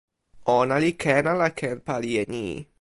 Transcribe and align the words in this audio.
ona 0.57 0.75
li 0.83 0.91
ken 1.01 1.23
ala 1.33 1.49
ken 1.59 1.77
pali 1.87 2.11
e 2.21 2.23
ni? 2.33 2.45